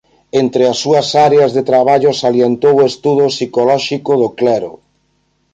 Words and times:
Entre 0.41 0.63
as 0.71 0.77
súas 0.83 1.07
áreas 1.27 1.51
de 1.55 1.63
traballo 1.69 2.11
salientou 2.23 2.75
o 2.79 2.87
estudo 2.91 3.23
psicolóxico 3.33 4.11
do 4.21 4.29
clero. 4.39 4.73